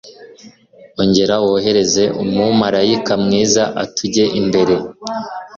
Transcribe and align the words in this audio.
ongera 1.01 1.35
wohereze 1.45 2.03
umumalayika 2.23 3.13
mwiza 3.25 3.63
atujye 3.83 4.23
imbere 4.39 4.75